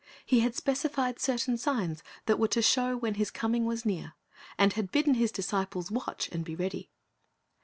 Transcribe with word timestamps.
He 0.25 0.39
had 0.39 0.55
specified 0.55 1.19
certain 1.19 1.59
signs 1.59 2.01
that 2.25 2.39
were 2.39 2.47
to 2.47 2.61
show 2.63 2.97
when 2.97 3.13
His 3.13 3.29
coming 3.29 3.65
was 3.65 3.85
near, 3.85 4.15
and 4.57 4.73
had 4.73 4.91
bidden 4.91 5.13
His 5.13 5.31
disciples 5.31 5.91
watch 5.91 6.27
and 6.31 6.43
be 6.43 6.55
ready. 6.55 6.89